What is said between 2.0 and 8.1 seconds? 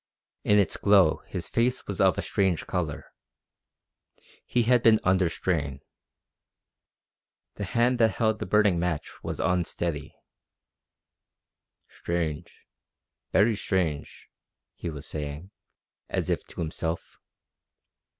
of a strange colour. He had been under strain. The hand